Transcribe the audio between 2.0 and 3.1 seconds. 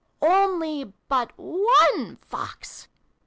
Fox